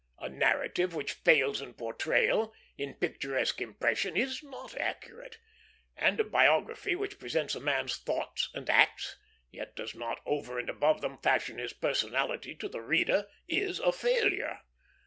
[0.17, 5.37] A narrative which fails in portrayal, in picturesque impression, is not accurate;
[5.95, 9.19] and a biography which presents a man's thoughts and acts,
[9.51, 13.91] yet does not over and above them fashion his personality to the reader, is a
[13.91, 14.61] failure.